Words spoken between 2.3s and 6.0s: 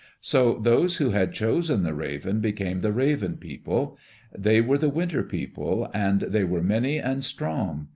became the Raven People. They were the Winter People